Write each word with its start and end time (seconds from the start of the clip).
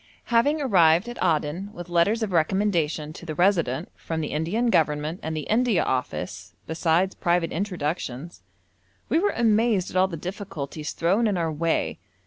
Having 0.33 0.59
arrived 0.63 1.07
at 1.07 1.23
Aden 1.23 1.71
with 1.73 1.87
letters 1.87 2.23
of 2.23 2.31
recommendation 2.31 3.13
to 3.13 3.23
the 3.23 3.35
Resident 3.35 3.91
from 3.95 4.19
the 4.19 4.29
Indian 4.31 4.71
Government 4.71 5.19
and 5.21 5.37
the 5.37 5.41
India 5.41 5.83
Office, 5.83 6.55
besides 6.65 7.13
private 7.13 7.51
introductions, 7.51 8.41
we 9.09 9.19
were 9.19 9.33
amazed 9.35 9.91
at 9.91 9.95
all 9.95 10.07
the 10.07 10.17
difficulties 10.17 10.93
thrown 10.93 11.27
in 11.27 11.37
our 11.37 11.51
way. 11.51 11.99